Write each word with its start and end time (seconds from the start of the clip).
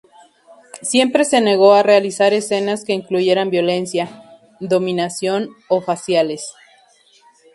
Siempre 0.81 1.25
se 1.25 1.41
negó 1.41 1.75
a 1.75 1.83
realizar 1.83 2.33
escenas 2.33 2.83
que 2.85 2.93
incluyeran 2.93 3.51
violencia, 3.51 4.39
dominación 4.59 5.49
o 5.69 5.79
"faciales". 5.79 6.55